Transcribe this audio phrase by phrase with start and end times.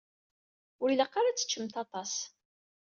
[0.81, 2.13] Ur ilaq ara ad teččemt aṭas.